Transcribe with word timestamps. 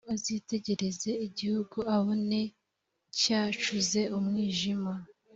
umuntu 0.03 0.13
azitegereza 0.15 1.11
igihugu 1.27 1.77
abone 1.95 2.41
cyacuze 3.19 4.01
umwijima 4.17 4.93